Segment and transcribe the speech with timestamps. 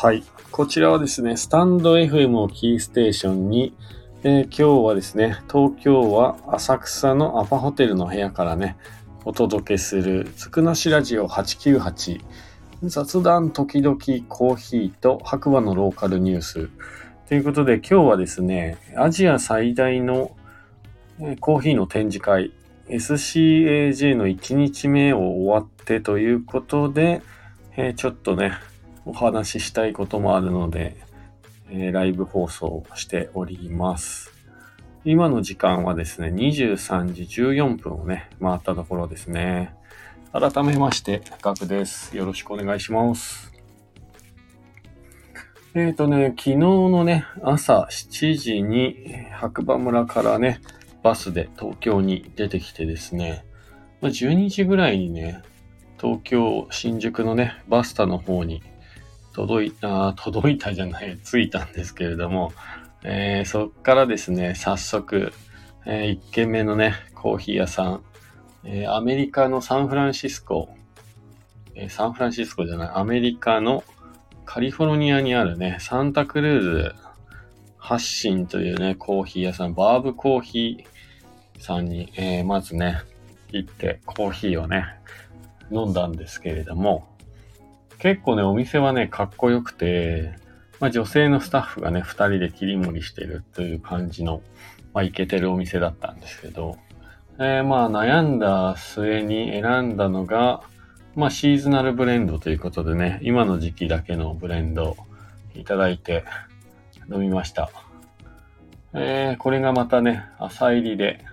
[0.00, 0.22] はい。
[0.52, 3.74] こちらはですね、スタンド FM をキーステーションに、
[4.22, 8.76] えー、今日はですね、東京は浅草のアパホテルの部屋からね、
[9.24, 12.20] お届けする、つくなしラジオ898、
[12.84, 16.70] 雑談時々コーヒーと白馬のローカルニュース。
[17.26, 20.30] ということで今日はですね、アジア最大の
[21.40, 22.52] コーヒーの展示会、
[22.88, 27.20] SCAJ の1日目を終わってということで、
[27.76, 28.52] えー、ちょっとね、
[29.08, 30.94] お話ししたいこともあるので、
[31.70, 34.30] えー、ライブ放送しております。
[35.02, 39.74] 今の時間はですね、23時14分をね、回ったところですね。
[40.32, 42.14] 改めまして、ガクです。
[42.18, 43.50] よろしくお願いします。
[45.74, 50.60] えっ、ー、とね、昨日のね、朝7時に白馬村からね、
[51.02, 53.46] バスで東京に出てきてですね、
[54.02, 55.40] 12時ぐらいにね、
[55.98, 58.62] 東京、新宿のね、バスタの方に
[59.38, 62.52] 届いた、届いたじゃない、着いたんですけれども、
[63.04, 65.32] えー、そっからですね、早速、
[65.86, 68.02] えー、1軒目のね、コーヒー屋さん、
[68.64, 70.70] えー、アメリカのサンフランシスコ、
[71.76, 73.84] え、サンフランシスコじゃない、アメリカの
[74.44, 76.94] カリフォルニアにあるね、サンタクルーズ
[77.76, 83.02] 発信というね、コーヒー屋さん、バーブコーヒーさんに、え、まずね、
[83.52, 84.84] 行ってコーヒーをね、
[85.70, 87.06] 飲んだんですけれども、
[87.98, 90.36] 結構ね、お店はね、かっこよくて、
[90.80, 94.42] まあ、女性のスタッフがね、二人で切り盛りしてるという感じの、
[94.94, 96.78] まあ、イケてるお店だったんですけど、
[97.40, 100.62] えー、まあ、悩んだ末に選んだのが、
[101.16, 104.96] まあ、シーズナルブレンドということでね、今の時期だけのブレンド
[105.56, 106.24] いただいて
[107.12, 107.70] 飲みました。
[108.94, 111.24] えー、これがまたね、朝入りで、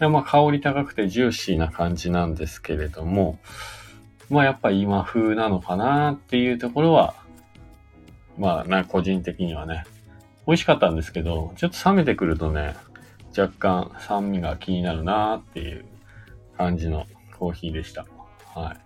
[0.00, 3.38] まあ、香り高くてジューシーな感じなんですけれども、
[4.30, 7.14] まあやっぱ今風なのかなっていうところは、
[8.38, 9.84] まあな、個人的にはね、
[10.46, 12.74] 美味しかったんですけど、ちょっと冷めてくるとね、
[13.36, 15.84] 若干酸味が気になるなっていう
[16.56, 17.06] 感じの
[17.38, 18.06] コーヒーでした。
[18.54, 18.76] はい。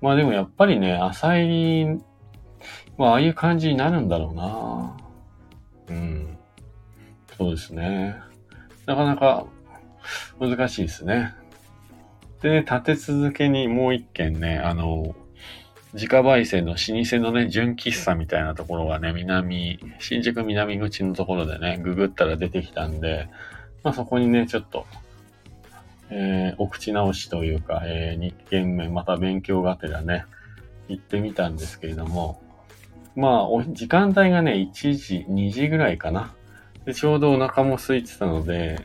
[0.00, 2.00] まあでもやっぱりね、浅入り
[2.96, 4.96] まあああいう感じになるんだろうな
[5.88, 6.38] うん。
[7.36, 8.16] そうですね。
[8.86, 9.46] なかなか
[10.40, 11.34] 難しいですね。
[12.42, 15.14] でね、立て続けにもう一軒ね、あの、
[15.94, 23.28] 自家焙煎の老舗のね、純喫茶みたいなところがね、南、新宿南口のところでね、ググったら出てきたんで、
[23.82, 24.86] まあそこにね、ちょっと、
[26.10, 30.26] えー、お口直しというか、えー、2軒目、また勉強がてらね、
[30.88, 32.42] 行ってみたんですけれども、
[33.16, 36.34] まあ、時間帯がね、1時、2時ぐらいかな。
[36.84, 38.78] で、ちょうどお腹も空いてたので、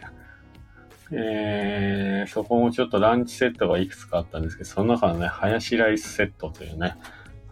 [1.13, 6.95] え、そこもちょっとランチセットがいくつかあったんですけど、その中のね、ハヤシライスセットというね、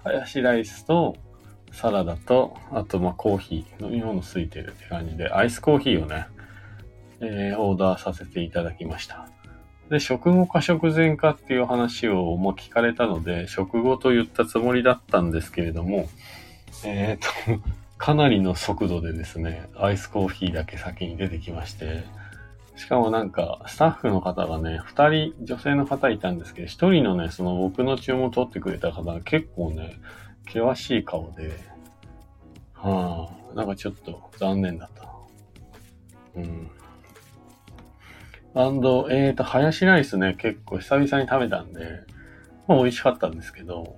[0.03, 1.17] ハヤシライスと
[1.71, 6.27] サラダと、あとまあコーヒー、飲み物ついてるって感じで、アイスコーヒーをね、
[7.21, 9.27] えー、オーダーさせていただきました。
[9.89, 16.07] で、食後か食前かっていう話を、まあ、聞かれたので、食後と言ったつもりだったんですけれども、
[16.85, 17.63] えっ、ー、と、
[17.97, 22.03] かなりの速度でですね、アイスコーヒーだけ先に出てきまして、
[22.79, 29.99] しかもなんか、スタッフの方がね、二人、女性の方いたんですけど、一人のね、その僕の注文を取ってくれた方が結構ね、
[30.47, 31.59] 険しい顔で、
[32.73, 35.13] はあ、なんかちょっと残念だった。
[36.35, 36.71] うん。
[38.55, 42.05] アンド、えーと、ハヤシライスね、結構久々に食べたんで、
[42.65, 43.97] まあ美味しかったんですけど、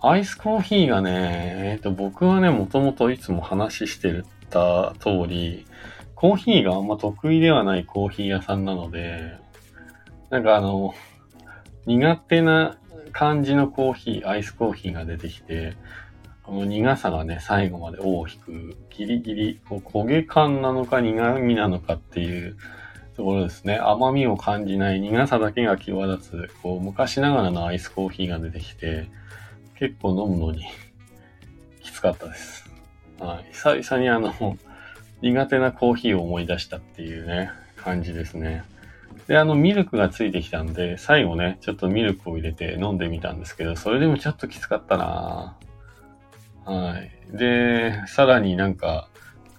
[0.00, 5.66] アイスコーヒーがね、えーと、僕はね、もともといつも話してた通り、
[6.14, 9.38] コーヒーがあんま得意ではないコーヒー屋さんなので、
[10.30, 10.94] なんかあの、
[11.86, 12.76] 苦手な
[13.12, 15.76] 感じのコーヒー、アイスコーヒーが出てきて、
[16.42, 22.56] この苦さがね、最後まで尾を引く、ギリギリ、こう焦げ感なのか苦味なのかっていう
[23.16, 23.78] ところですね。
[23.78, 29.08] 甘みを感じない苦さだけが際立つ、こう昔ながらのアイスコーヒーが出てきて、
[29.78, 30.64] 結構飲むのに
[31.82, 32.70] きつかったです。
[33.18, 33.52] はい。
[33.52, 34.58] 久々にあの、
[35.24, 38.62] 苦手なコーヒーを思い出したっていうね、感じですね。
[39.26, 45.56] で、あの、ミルクがついてきたんで、最後ね、ちょっとミルクを入れて飲んでみたんですけど、それでもちょっときつかったな
[46.66, 47.10] はい。
[47.34, 49.08] で、さらになんか、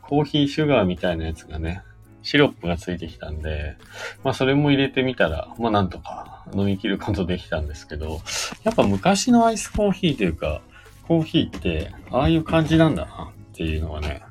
[0.04, 1.82] コーヒーシュガーみたいなやつがね、
[2.22, 3.76] シロップがついてきたんで、
[4.24, 8.22] まあそれも入れてみたら、まあなんとか飲み切ることできたんですけど、
[8.64, 10.62] やっぱ昔のアイスコーヒーというか、
[11.08, 14.25] コーヒーって、ああいう感じなんだなっていうのはね、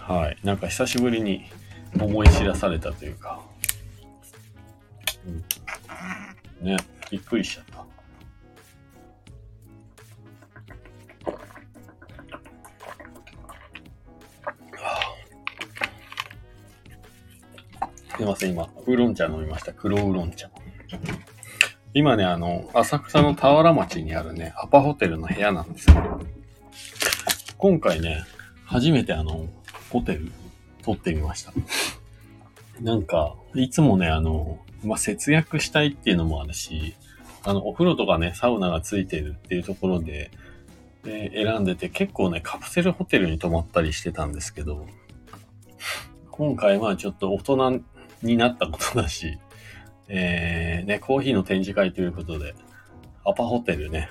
[0.00, 0.38] はい。
[0.44, 1.44] なんか久しぶりに
[2.00, 3.40] 思い知らされたというか。
[5.26, 6.76] うん、ね、
[7.10, 7.86] びっくりしちゃった。
[18.16, 19.74] すいません、今、ウーロン茶飲みました。
[19.74, 20.48] 黒ウーロン茶。
[21.92, 26.20] 今ね、あの、浅草の田原町にあるね、アパホテルの部屋なんですけど、
[27.58, 28.24] 今回ね、
[28.66, 29.48] 初めてあの、
[29.90, 30.30] ホテル
[30.82, 31.52] 撮ってみました。
[32.80, 36.94] なんか、いつもね、あの、まあ、節約したいっていうのもあるし、
[37.44, 40.30] あの、お風呂とかね、サウナがついてるっていうところで、
[41.06, 44.86] え、選んでて、結構ね、カプセルホテルに泊まったりしてたんですけど、
[46.30, 47.82] 今回はちょっと大人
[48.22, 49.38] になったことだし、
[50.08, 52.54] えー、ね、コーヒーの展示会ということで、
[53.24, 54.10] アパホテルね、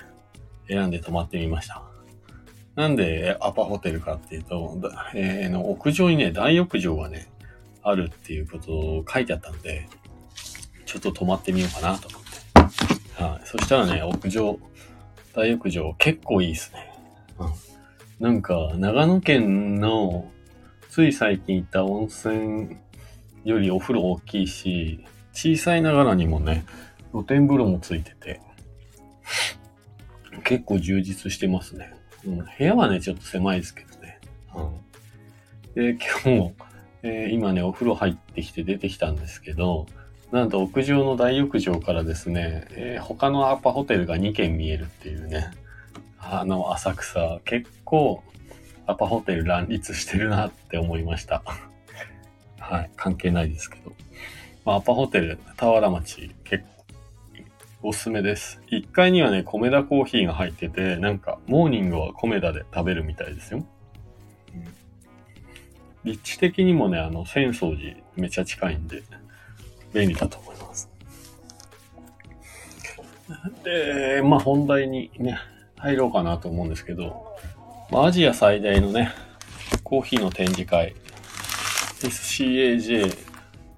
[0.68, 1.82] 選んで泊まってみました。
[2.76, 4.78] なんでアパホテルかっていうと、
[5.14, 7.26] えー、の屋上にね、大浴場がね、
[7.82, 9.88] あるっていうことを書いてあったんで、
[10.84, 13.22] ちょっと泊まってみようかなと思って。
[13.22, 13.46] はい。
[13.46, 14.58] そしたらね、屋上、
[15.34, 16.92] 大浴場結構いいですね。
[17.38, 17.48] うん。
[18.20, 20.30] なんか、長野県の、
[20.90, 22.76] つい最近行った温泉
[23.44, 26.66] よりお風呂大きいし、小さいながらにもね、
[27.12, 28.40] 露天風呂もついてて、
[30.44, 31.95] 結構充実してますね。
[32.30, 34.20] 部屋はね、ちょっと狭いですけどね。
[35.74, 36.54] うん、で、今日も、
[37.02, 39.86] えー、今ね、お風呂入ってきて出てきたんですけど、
[40.32, 45.52] なんと屋上の大浴場からですね、えー、他のアパホテルが2軒見えるっていうね、
[46.18, 48.22] あの浅草、結構
[48.86, 51.42] アパホテル乱立してるなって思いました。
[52.58, 53.92] はい、関係ないですけど。
[54.64, 56.64] まあ、アパホテル、田原町、結、
[57.82, 58.60] おすすめです。
[58.70, 63.64] 1階にはね、米田コーヒーが入ってて、なんか、モーニングは米田で食べるみたいですよ。
[66.02, 69.02] 立地的にもね、あの、浅草寺めちゃ近いんで、
[69.92, 70.88] 便利だと思います。
[73.62, 75.38] で、まあ本題にね、
[75.76, 77.26] 入ろうかなと思うんですけど、
[77.90, 79.12] まあ、アジア最大のね、
[79.84, 80.94] コーヒーの展示会、
[82.00, 83.25] SCAJ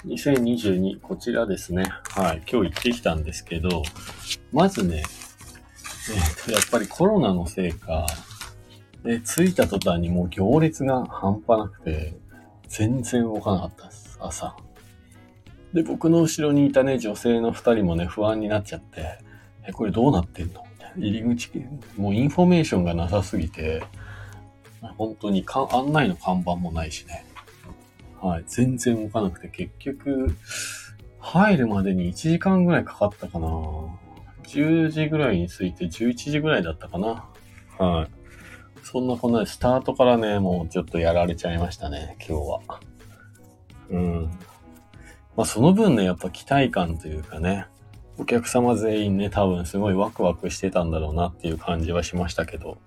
[0.08, 1.84] 2022、こちらですね。
[2.14, 2.42] はい。
[2.50, 3.82] 今日行ってきたんですけど、
[4.52, 8.06] まずね、えっ、と、やっぱりコロナのせいか、
[9.04, 12.14] で、着いた途端にもう行列が半端なくて、
[12.68, 14.56] 全然動かなかったです、朝。
[15.74, 19.18] で、僕の後ろにいたね、女性の二人もね、不安になっちゃって、
[19.66, 20.64] え、これどうなってんの？
[20.72, 21.06] みたいな。
[21.06, 21.50] 入り口、
[21.98, 23.82] もうインフォメーションがなさすぎて、
[24.96, 27.26] 本当にか案内の看板もないしね。
[28.20, 28.44] はい。
[28.46, 30.34] 全然動かなくて、結局、
[31.20, 33.48] 入るまでに1時間ぐらいかかったかな。
[34.44, 37.24] 10時ぐらいに着いて11時ぐらいだったかな。
[37.78, 38.08] はい。
[38.82, 42.60] そんなこんなで、スタートからね、もうちょっとやられちゃいましたね、今日は。
[43.90, 44.30] うん。
[45.36, 47.66] まあその分ね、やっぱ期待感というかね、
[48.16, 52.78] お客様全員ね、多分すごいワクワクしてたんだろうなっていう感じはしましたけど、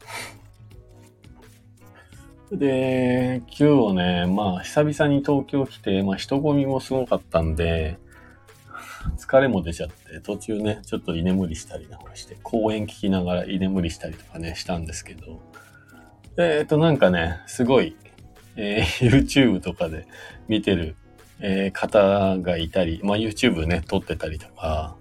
[2.52, 7.98] で、今日ね、まあ、久々に東京来て、まあ、人混みもすごかったんで、
[9.18, 15.42] 疲れも出ちゃって、途中ね、ちょっと居眠りしたりなんかして、公演聞きながら居眠りしたりとかね、したんですけど、
[16.38, 17.96] えっ、ー、と、なんかね、すごい、
[18.58, 20.06] えー、YouTube とかで
[20.50, 20.98] 見てる、
[21.40, 24.98] えー、方がいたり、まあ、YouTube ね、撮ってたりとか、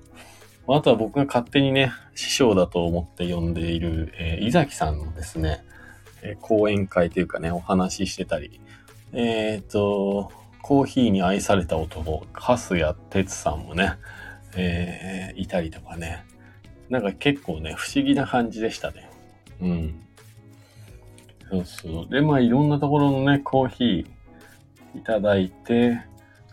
[0.69, 5.65] あとは僕が勝手にね、師匠だと思って呼んでいる、えー、伊崎さんのですね、
[6.23, 8.61] え講演会というかね、お話ししてたり、
[9.13, 13.95] えっ、ー、と、コーヒーに愛された男、カスヤ哲さんもね、
[14.57, 16.25] えー、いたりとかね。
[16.89, 19.11] なんか結構ね、不思議な感じでしたね。
[19.61, 20.01] うん。
[21.51, 22.09] そうそう。
[22.13, 26.01] で、まあいろんなところのね、コーヒーいただいて、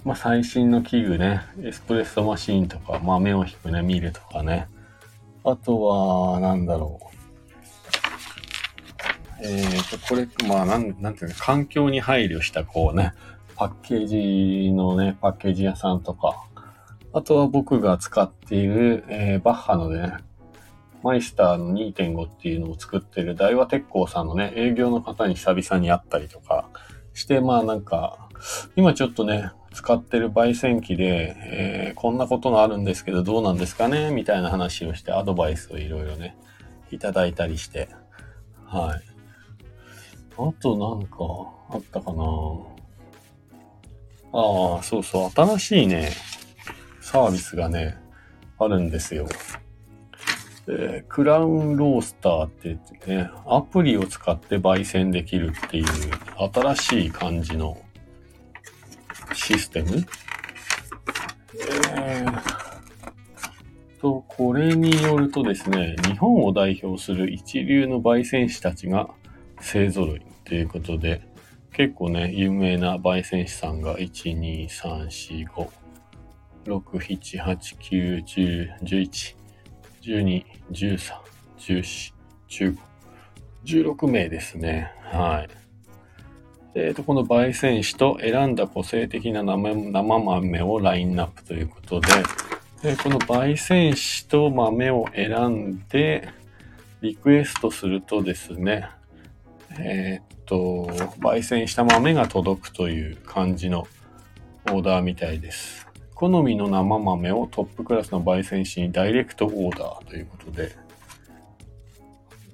[0.03, 4.67] まあ最新の器具ね、エスプレッソマシーンとか、豆を引くね、ミルとかね。
[5.43, 7.06] あとは、なんだろう。
[9.41, 13.13] えっ、ー、と、これ、まあ、なん、なんていうの、環境に配慮した、こうね、
[13.55, 16.35] パッケージのね、パッケージ屋さんとか、
[17.13, 20.17] あとは僕が使っている、えー、バッハのね、
[21.03, 26.69] マイスターの2.5っていうのを作ってる大和鉄工さんのね、営業の方に久々に会ったりとか
[27.13, 28.29] して、まあなんか、
[28.75, 34.11] 今ちょっとね、使ってる焙煎機で、えー、こんなことがあるんですけどどうなんですかね？
[34.11, 36.35] みたいな話をしてアドバイスをいろいろね、
[36.91, 37.89] いただいたりして、
[38.65, 39.06] はい。
[40.37, 41.17] あとなんか
[41.69, 42.23] あったかな。
[44.33, 46.11] ああ、そうそう、新しいね、
[47.01, 47.97] サービスがね、
[48.59, 49.27] あるんですよ。
[50.69, 55.85] えー、クラウンロースターって言ってね、アプリを使って焙煎できるっていう
[56.53, 57.77] 新しい感じの
[59.33, 60.05] システム。
[61.95, 62.41] えー、
[64.01, 69.09] と、これによるとですね、日本を代表する一流の焙煎師たちが
[69.61, 70.26] 勢揃い。
[70.47, 71.21] ということで、
[71.73, 75.69] 結構ね、有名な焙煎師さんが1、2、3、4、5、
[76.65, 79.35] 6、7、8、9、10、11、
[80.01, 81.13] 12、13、
[81.57, 82.13] 14、
[82.47, 82.77] 15、
[83.65, 84.91] 16名ですね。
[85.11, 85.49] はい。
[86.75, 92.07] えっ、ー、と、この焙煎紙と選んだ個性的な生豆をラインナップということで、
[92.83, 96.29] えー、この焙煎紙と豆を選んで、
[97.01, 98.89] リクエストするとですね、
[99.79, 100.87] えっ、と、
[101.19, 103.87] 焙煎した豆が届くという感じの
[104.67, 105.87] オーダーみたいです。
[106.15, 110.75] 好みの生豆をトップクラスの焙煎紙にダイレクトオーダーということで、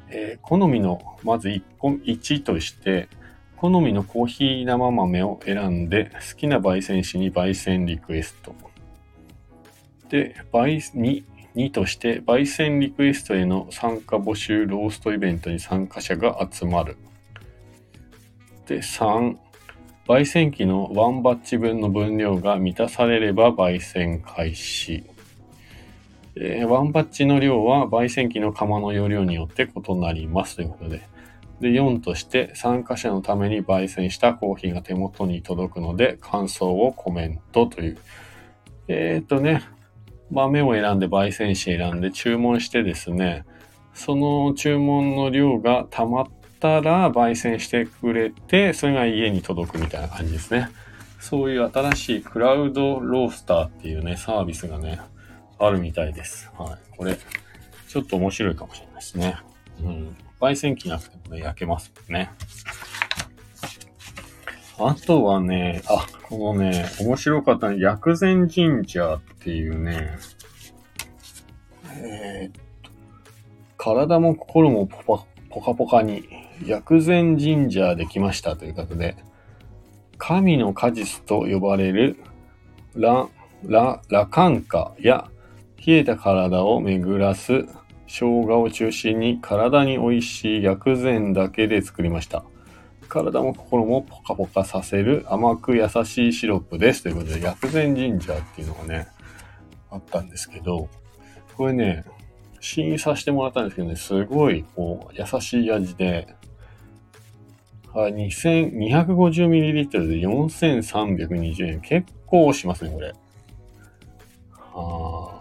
[0.09, 3.07] えー、好みの、まず 1, 本1として、
[3.55, 8.53] 好みのコーヒー生豆を選んで、好きな焙煎紙に焙煎リクエスト。
[10.09, 11.23] で、焙2、
[11.55, 16.97] 2として、焙煎リクエストへの参加募集ローストイベントに参加者が集まる。
[18.67, 19.37] で、3、
[20.07, 25.03] 焙煎機の1バッチ分の分量が満たされれば焙煎開始。
[26.35, 31.01] えー、1バッチの量は焙煎機の釜の容量によって異なりますということで、
[31.61, 37.97] で、4として参加者のために焙煎したコーヒーが手元に届くので感想をコメントという。
[38.89, 39.63] えっ、とね、
[40.29, 43.45] 豆を選んで焙煎紙選んで注文してですね、
[43.93, 46.27] その注文の量が溜まっ
[46.63, 50.69] たら焙煎してくれて、それが家に届くみたいな感じですね。
[51.19, 55.01] そういう新しいクラウドロースターっていうね、サービスがね、
[55.59, 56.49] あるみたいです。
[56.57, 56.97] はい。
[56.97, 57.17] これ、
[57.89, 59.35] ちょっと面白いかもしれないですね。
[59.81, 60.15] うん。
[60.39, 62.31] 焙煎機なくてもね、焼けますもんね。
[64.79, 70.17] あとはね、あ、このね、面白かったの薬膳神社っていうね、
[71.89, 72.89] えー、っと、
[73.77, 79.15] 体も心もポカポカに薬膳神社できましたということで、
[80.17, 82.17] 神の果実と呼ばれる
[82.95, 83.27] ラ、
[83.65, 85.29] ラ、ラカンカや
[85.85, 87.65] 冷えた体を巡らす
[88.07, 92.43] 生姜を中心に体に美味しい薬膳だけで作りました。
[93.09, 97.03] 体も心もポカポカさせる甘く優しいシロップです。
[97.03, 99.07] ということで、薬膳ジンジャーっていうのがね、
[99.91, 100.89] あったんですけど、
[101.55, 102.05] これね、
[102.59, 106.35] 試飲させてもらったんですけどね、すごい、こう、優しい味で、
[107.93, 111.81] はい、250ml で4320円。
[111.81, 113.13] 結構しますね、これ。
[114.73, 115.33] はあ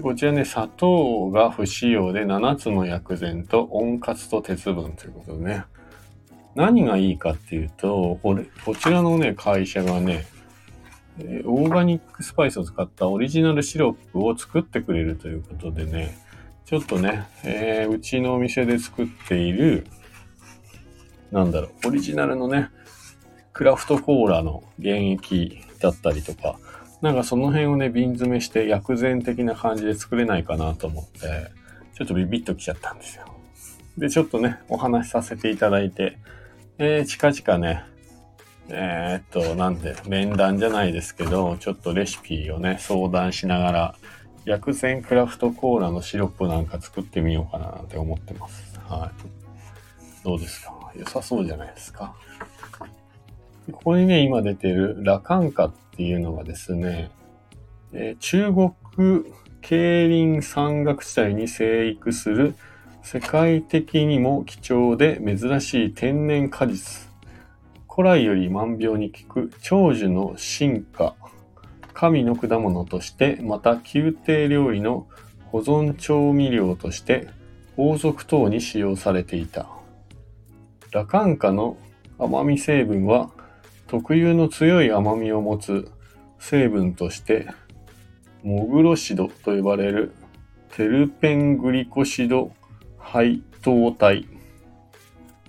[0.00, 5.64] こちらね、砂糖が不使用で7つの薬膳と温活と鉄分ということでね。
[6.54, 10.24] 何がいいかっていうと、これ、こちらのね、会社がね、
[11.18, 16.16] えオーガニックスパイスを使ったオリジナルシロップを作ってくれるということでね、
[16.64, 19.86] ちょっとね、えー、うちのお店で作っている、
[21.30, 22.70] なんだろう、オリジナルのね、
[23.52, 26.58] クラフトコーラの原液だったりとか、
[27.02, 31.50] なんかその辺をね、瓶詰めして薬膳的な感じで作れないかなと思って、
[31.94, 33.24] ちょっとビビッときちゃったんですよ。
[33.96, 36.18] で、ちょっとね、お話しさせていただいて、
[36.78, 37.84] えー、近々ね、
[38.68, 43.94] えー、っと、なんで、面談じゃないですけど、ちょっとレシピをね、相談しながら、
[44.44, 48.78] 薬膳クラフトコーラのシロップなんか作ってみようかななんて思ってます。
[48.88, 50.24] はい。
[50.24, 50.77] どうですか？
[50.96, 52.14] 良さそうじゃないですか。
[53.72, 57.10] ここにね、今出てるラカンカっていうのがですね、
[57.92, 59.24] えー、中国
[59.60, 62.54] 競輪山岳地帯に生育する
[63.02, 67.08] 世界的にも貴重で珍しい天然果実。
[67.88, 71.14] 古来より万病に効く長寿の進化。
[71.94, 75.08] 神の果物として、また宮廷料理の
[75.46, 77.28] 保存調味料として
[77.76, 79.66] 王族等に使用されていた。
[80.90, 81.76] ラカンカの
[82.18, 83.30] 甘み成分は
[83.86, 85.90] 特有の強い甘みを持つ
[86.38, 87.48] 成分として、
[88.42, 90.12] モグロシドと呼ばれる
[90.70, 92.52] テルペングリコシド
[92.98, 94.26] 配糖体。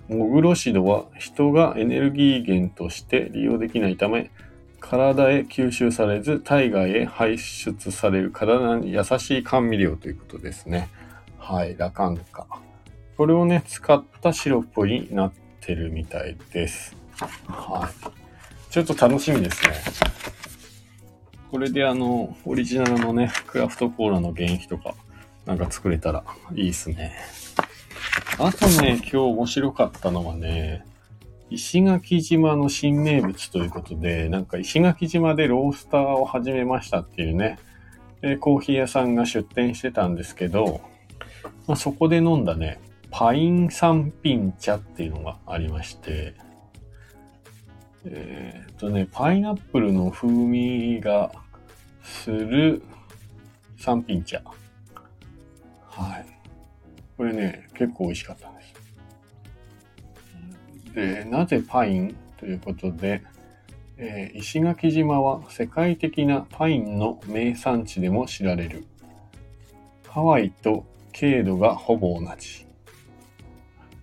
[0.08, 4.30] モグロシドは人がエネルギー源として利用できないため、
[4.80, 10.88] 体へ吸収されず体外へ排出される体に優しい甘味料ということですね。
[11.38, 12.46] はい、ラカンカ。
[13.20, 16.96] これをね、使ったシロップになってるみたいです。
[17.46, 18.72] はい。
[18.72, 19.74] ちょっと楽しみですね。
[21.50, 24.94] これであの、オリジナルのね、クラフトコーラの原液とか、
[25.44, 26.24] なんか作れたら
[26.54, 27.12] いいっすね。
[28.38, 30.86] あとね、今日面白かったのはね、
[31.50, 37.58] 石垣島の新名物ということで、なんか石垣島でロースターを始めましたっていうね、
[38.22, 40.80] でコーヒー屋さんが出店してたんですけど、
[41.66, 46.34] まあ、そこで飲んだね、パイン三品茶っていうのがありまして、
[48.04, 51.30] えー、っとね、パイナップルの風味が
[52.02, 52.82] する
[53.78, 54.42] 三品茶。
[55.86, 56.26] はい。
[57.16, 58.74] これね、結構美味しかったんです。
[60.94, 63.22] で、なぜパインということで、
[63.98, 68.86] えー、石垣島は世界的なパインの名産地でも知られる。
[70.08, 72.69] ハワイと経度がほぼ同じ。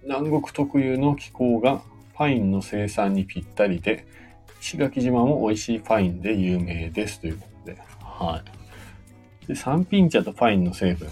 [0.07, 1.81] 南国特有の気候が
[2.13, 4.07] パインの生産にぴったりで、
[4.61, 7.77] 石垣島も美味しいパインで有名ですということで。
[8.01, 8.41] は
[9.43, 9.47] い。
[9.47, 11.09] で、三品茶とパインの成分。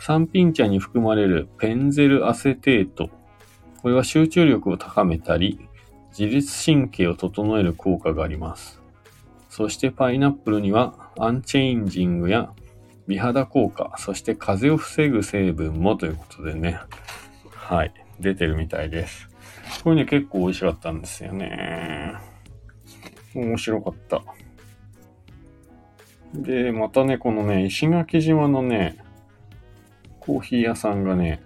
[0.00, 3.10] 三品茶に含まれるペンゼルアセテート。
[3.80, 5.60] これは集中力を高めたり、
[6.18, 8.80] 自律神経を整える効果があります。
[9.48, 12.52] そしてパイナップルにはアンチェインジングや
[13.06, 16.80] 美肌効果、そして風邪を防ぐ成分もということでね。
[17.62, 17.94] はい。
[18.18, 19.28] 出てるみたいです。
[19.84, 22.12] これね、結構美味しかったんですよね。
[23.34, 24.22] 面白かった。
[26.34, 28.98] で、またね、このね、石垣島のね、
[30.20, 31.40] コーヒー屋さんがね、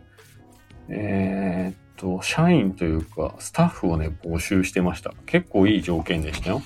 [0.89, 5.13] えー、っと、社員というか、スタッフをね、募集してました。
[5.27, 6.63] 結構いい条件でしたよ。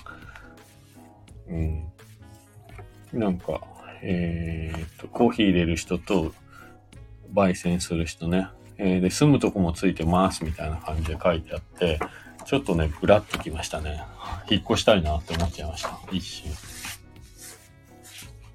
[1.49, 1.85] うん。
[3.13, 3.61] なんか、
[4.03, 6.33] えー、っと、コーヒー入れる人と、
[7.35, 8.49] 焙煎する人ね。
[8.83, 12.01] えー、で、住むとこもついてますみたいな感じで書いてあって、
[12.47, 14.03] ちょっとね、ブラッときましたね。
[14.51, 16.01] 引っ越したいなって思っちゃいました。
[16.11, 16.51] 一瞬。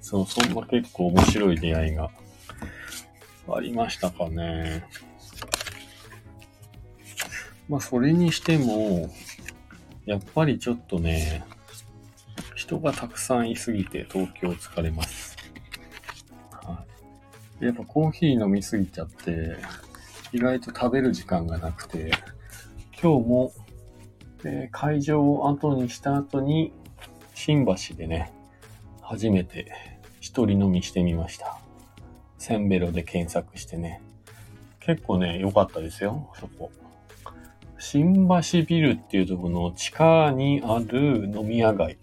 [0.00, 2.10] そう、そんな結構面白い出会いが
[3.48, 4.84] ありましたかね。
[7.68, 9.08] まあ、それにしても、
[10.06, 11.44] やっぱりちょっとね、
[12.56, 15.36] 人がたくさんいすぎて東京疲れます。
[16.50, 16.84] は
[17.60, 17.64] い。
[17.66, 19.56] やっぱコーヒー飲みすぎちゃって、
[20.32, 22.10] 意外と食べる時間がなくて、
[23.00, 23.52] 今日も、
[24.44, 26.72] えー、会場を後にした後に、
[27.34, 28.32] 新橋でね、
[29.02, 29.72] 初めて
[30.20, 31.58] 一人飲みしてみました。
[32.38, 34.02] センベロで検索してね。
[34.80, 36.70] 結構ね、良かったですよ、そこ。
[37.78, 41.98] 新橋ビルっていうところの地下にある飲み屋街。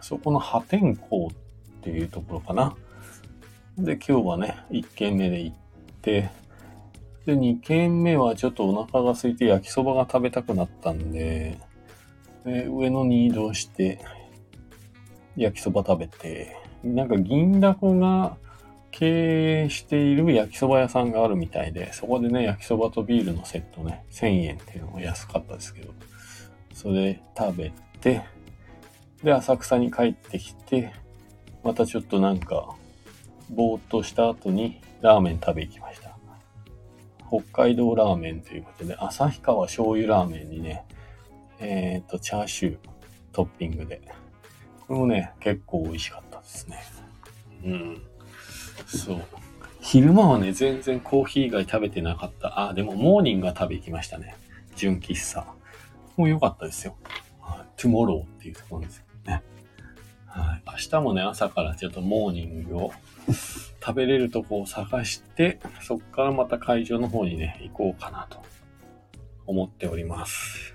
[0.00, 1.30] そこの破天荒っ
[1.82, 2.76] ていうところかな。
[3.78, 5.56] で、今日はね、1軒目で行っ
[6.02, 6.30] て、
[7.26, 11.58] で、2軒目はちょっとお腹が空いて焼きそばが食べたくなったんで、
[12.44, 14.00] で上野に移動して、
[15.36, 18.36] 焼きそば食べて、なんか銀だこが
[18.90, 25.92] 経営している焼きそば屋さんがあるみたいで、そこでね、焼きそばとビールのセットね、1000円っていうのも安かったですけど、
[26.72, 28.22] それ食べて、
[29.22, 30.92] で、浅草に帰ってきて、
[31.62, 32.74] またちょっとなんか、
[33.50, 36.09] ぼーっとした後にラーメン食べ行きました。
[37.30, 40.84] 北海道ラーメンということで、旭川醤油ラーメンにね、
[41.60, 42.76] えっ、と、チャーシュー
[43.32, 44.02] トッピングで。
[44.88, 46.82] これもね、結構美味しかったですね。
[47.64, 48.02] うん。
[48.86, 49.22] そう。
[49.80, 52.68] 昼間はね、全然コーヒー以外食べてなかった。
[52.68, 54.34] あ、でもモーニングは食べ行きましたね。
[54.74, 55.46] 純喫茶。
[56.16, 56.96] もう良かったですよ。
[57.76, 59.42] Tomorrow っていうところですよね。
[60.26, 60.62] はい。
[60.66, 62.92] 明日もね、朝からちょっとモーニングを
[63.82, 68.42] 食べれるとこを探して、そこからまた会場の方にね、行こうかなと
[69.46, 70.74] 思っております。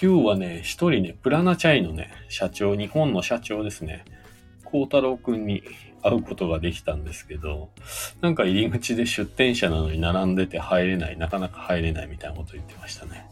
[0.00, 4.04] 今日はね、一人ね、 Prana Chai のね、社長、日本の社長ですね、
[4.64, 5.62] 孝太郎くんに
[6.02, 7.70] 会うことができたんですけど、
[8.20, 13.26] なんか入り口で出店者なのに並んでて入れない、なかなか入れないみたいなこと言ってましたね。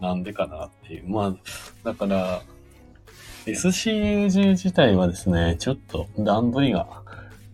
[0.00, 1.08] なんでかなっていう。
[1.08, 1.36] まあ、
[1.82, 2.42] だから、
[3.52, 6.88] SCAJ 自体はですね、ちょっと段取りが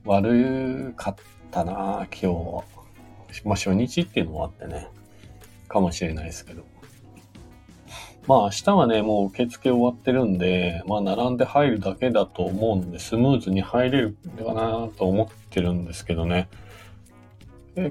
[0.06, 1.16] 悪かっ
[1.50, 2.64] たな今日は。
[3.44, 4.88] まあ初日っていうのもあってね、
[5.68, 6.62] かもしれないですけど。
[8.26, 16.48] まあ明日はね、もう受付終わってるんで、まあ並んで入るだけだと思うんで、スムーズに入れるかなと思ってるんですけどね。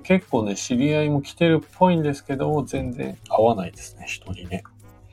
[0.04, 4.64] 結構ね、知り合いも来てるっぽいんですけど、全然合わないですね、人にね。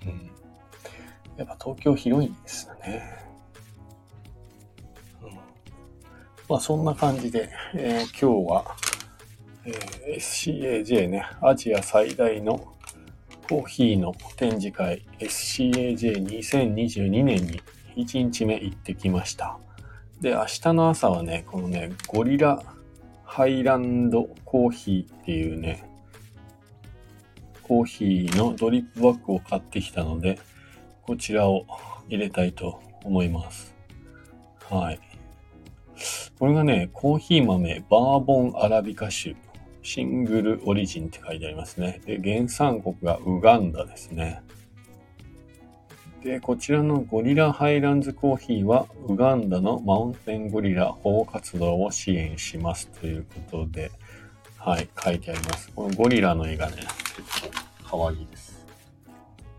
[0.07, 0.31] うん。
[1.39, 3.17] やっぱ東京広いですよね。
[5.23, 5.29] うん、
[6.49, 8.77] まあそんな感じで、えー、今日は、
[9.65, 12.75] えー、SCAJ ね、アジア最大の
[13.49, 17.63] コーヒーの展示会 SCAJ2022 年に
[17.97, 19.57] 1日目行ってきました。
[20.21, 22.61] で、明日の朝はね、このね、ゴリラ
[23.25, 25.89] ハイランドコーヒーっていうね、
[27.63, 30.41] コーヒーのドリップバッグを買ってきたので、
[31.09, 31.65] こちらを
[32.11, 33.75] 入れたいと思います。
[34.69, 35.01] はい。
[36.39, 39.35] これがね、コーヒー豆バーボンアラビカ種、
[39.83, 42.03] シングルオリジンって書いてありますね。
[42.05, 44.43] で、原産国がウガンダですね。
[46.23, 53.91] で、こちらのゴリラハイランズコーヒーは、ウガンダのマウンテンゴリラ保護活動を支援しますということで、
[54.59, 55.73] はい、書いてあります。
[55.75, 56.83] このゴリラの絵がね、
[57.83, 58.48] 可愛いです。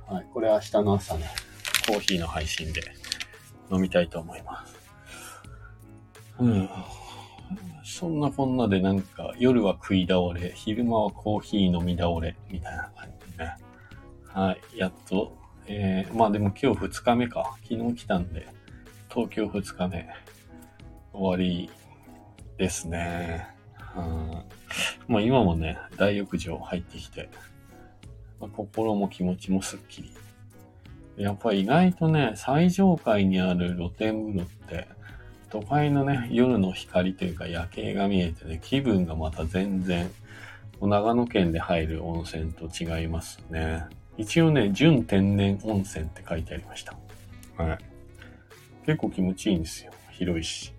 [0.10, 1.26] はい、これ明日の朝ね、
[1.88, 2.82] コーヒーの配信で
[3.72, 4.76] 飲みたいと思います。
[6.39, 6.69] うん。
[7.84, 13.56] そんなこんなでなんか夜は食い倒れ、昼間はコーヒー飲み倒れ、みたいな感じでね。
[14.26, 17.56] はい、やっと、えー、まあでも今日2日目か。
[17.69, 18.48] 昨日来たんで、
[19.10, 20.10] 東京2日目、
[21.13, 21.69] 終わり
[22.58, 23.48] ですね。
[23.95, 24.32] うん。
[25.08, 27.30] まあ今もね、大浴場入ってきて、
[28.47, 30.12] 心も気持ちもすっきり。
[31.17, 34.88] やっぱり意外とね、最上階にある露天風呂って、
[35.49, 40.10] 都会のね、夜の光というか夜景が見えてね、気分がまた全然、
[40.82, 43.84] 長野県で入る温泉と違いますね。
[44.17, 46.95] 一応ね、純天然温泉って書いてありました。
[47.58, 47.78] はい。
[48.86, 49.91] 結構気持ちいいんですよ。
[50.12, 50.73] 広いし。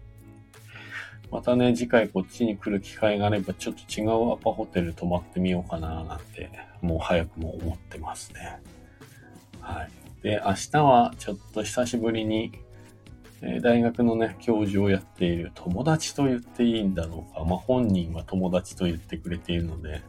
[1.31, 6.51] またね、次回こっちに来る機会があれば、ちょっと違うアパホテル泊まってみようかななんて、
[6.83, 8.61] もう早くも思ってますね。
[9.61, 9.91] はい。
[10.23, 12.53] で、明日はちょっと久しぶりに
[13.43, 17.43] え大学のね、教授をやっている友達と言っていいんだろうか。
[17.45, 20.03] まあ、本人は友達と言ってくれているので、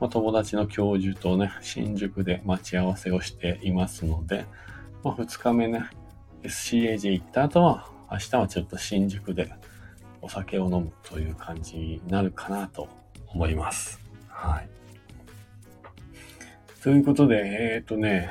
[0.00, 4.44] まあ、友達の教授とね、新宿で待ち合わせをしていますので、
[5.02, 5.86] まあ、2日目ね、
[6.42, 9.50] SCAJ 行った後は、明日はちょっと新宿で
[10.20, 12.88] お酒を飲むという感じになるかなと
[13.28, 13.98] 思います。
[14.28, 14.73] はい。
[16.84, 18.30] ということで、えっ、ー、とね、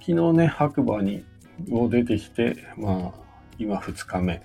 [0.00, 1.24] 昨日ね、白馬に
[1.70, 3.20] を出てきて、まあ、
[3.56, 4.42] 今2日目。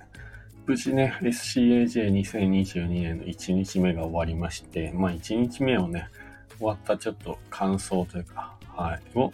[0.64, 6.06] 無事ね、SCAJ2022 年の1日目が終わりまして、まあ1日目をね、
[6.58, 9.32] 終わったちょっと感想というか、はい、を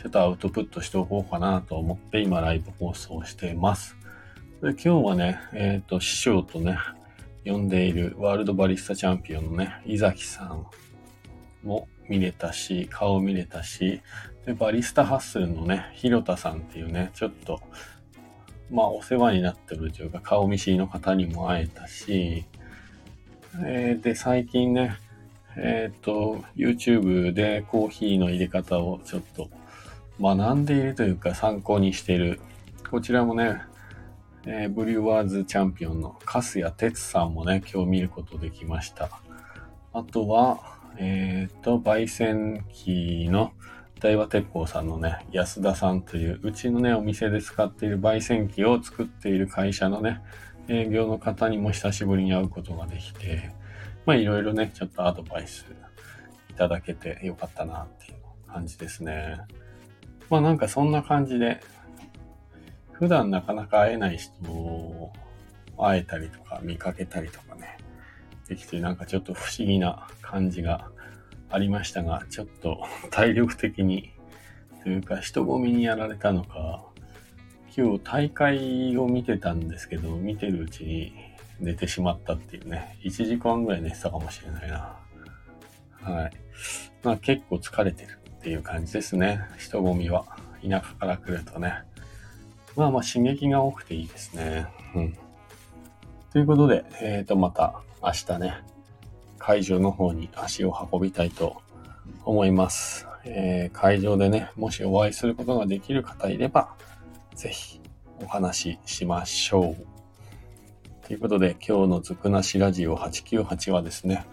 [0.00, 3.94] ちょっとアウトプットしておこうかなと思って今ライブ放送しています。
[4.62, 6.78] で今日はね、えっ、ー、と、師匠とね、
[7.44, 10.66] 呼んでいるワールドバリスタチャンピオンのね、伊崎さん
[11.62, 14.00] も見れたし、顔見れたし、
[14.46, 17.60] で、バリスタハッスルのね、広田さんっていうね、ちょっと、
[18.70, 22.44] まあ、お世話になってるというか、顔見知りの方にも会えたし、
[23.64, 24.96] えー、で、最近ね、
[25.56, 29.48] えっ、ー、と、YouTube でコーヒーの入れ方をちょっと
[30.20, 32.40] 学んでいるというか参考にしている。
[32.90, 33.60] こちらもね、
[34.46, 39.08] えー、ブリュワーズチャンピオンの粕谷哲さんもね、今日見ることできました。
[39.92, 43.52] あとは、えっ、ー、と、焙煎機の
[44.00, 50.20] 大和鉄工さんのね、安田さんという、うちのね、お店で使っている焙煎機を作っている会社のね、
[50.68, 53.50] 営業の方にも久しぶりに会うことができて、
[54.06, 55.66] まあいろいろね、ちょっとアドバイス
[56.50, 59.38] いただけてよかったなっていう感じですね。
[60.30, 61.60] まあなんかそんな感じで、
[62.92, 65.12] 普段なかなか会えない人を
[65.78, 67.73] 会えたりとか見かけたりとかね、
[68.48, 70.90] できてなんかちょっと不思議な感じが
[71.50, 74.10] ありましたが、ちょっと体力的に、
[74.82, 76.84] というか人混みにやられたのか、
[77.76, 81.12] 今日大会を見てたんですけど、見てるうちに
[81.60, 84.96] 寝てしまったっていうね、1時間ぐらい寝てたかもしれないな。
[86.02, 86.32] はい。
[87.02, 89.40] まあ結構疲れてるっていう感じですね。
[89.58, 90.26] 人混みは。
[90.62, 91.74] 田舎から来るとね。
[92.76, 94.66] まあまあ刺激が多くていいですね。
[94.94, 95.16] うん。
[96.32, 98.54] ということで、えっ、ー、とまた明日ね、
[99.38, 101.62] 会場の方に足を運びたいと
[102.26, 103.06] 思います。
[103.24, 106.74] えー、会場でね、もしお会いすることができる方いれば、
[107.34, 107.80] ぜひ
[108.20, 111.06] お話ししましょう。
[111.06, 114.26] ということで、今日のずくなしラジオ898はですね、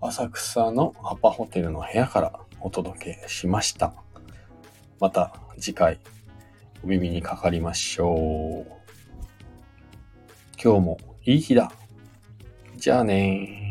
[0.00, 3.92] 浅草のアパホテルの部屋からお届けしました。
[5.00, 5.98] また次回
[6.84, 8.78] お耳にかかりましょう。
[10.62, 11.72] 今日もいい日だ。
[12.88, 13.67] じゃあね